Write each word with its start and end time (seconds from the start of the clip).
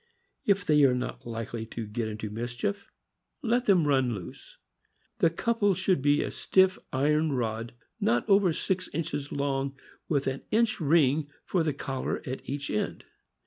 If 0.47 0.65
they 0.65 0.83
are 0.85 0.95
not 0.95 1.27
likely 1.27 1.67
to 1.67 1.85
get 1.85 2.07
into 2.07 2.31
mischief, 2.31 2.89
let 3.43 3.65
them 3.67 3.85
run 3.85 4.15
loose. 4.15 4.57
The 5.19 5.29
couple 5.29 5.75
should 5.75 6.01
be 6.01 6.23
a 6.23 6.31
stiff 6.31 6.79
iron 6.91 7.33
rod, 7.33 7.75
not 7.99 8.27
over 8.27 8.51
six 8.51 8.87
inches 8.95 9.31
long, 9.31 9.77
with 10.09 10.25
an 10.25 10.41
inch 10.49 10.79
ring 10.81 11.29
for 11.45 11.61
the 11.61 11.73
collar 11.75 12.23
at 12.25 12.49
each 12.49 12.71
end. 12.71 13.03